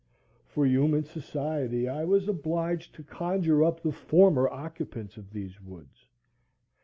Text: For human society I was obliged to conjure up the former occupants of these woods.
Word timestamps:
For 0.47 0.65
human 0.65 1.03
society 1.03 1.87
I 1.87 2.05
was 2.05 2.27
obliged 2.27 2.95
to 2.95 3.03
conjure 3.03 3.63
up 3.63 3.83
the 3.83 3.91
former 3.91 4.49
occupants 4.49 5.15
of 5.15 5.31
these 5.31 5.61
woods. 5.61 6.07